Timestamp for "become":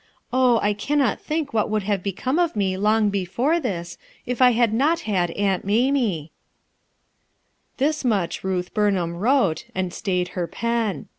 2.01-2.39